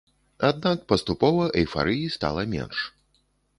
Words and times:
Аднак 0.47 0.87
паступова 0.91 1.43
эйфарыі 1.61 2.09
стала 2.17 2.49
менш. 2.57 2.77